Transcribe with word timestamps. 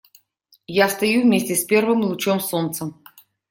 Я 0.65 0.87
встаю 0.87 1.21
вместе 1.21 1.55
с 1.55 1.63
первым 1.63 2.01
лучом 2.01 2.39
солнца. 2.39 2.93